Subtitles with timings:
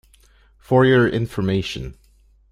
[0.57, 1.93] For your information.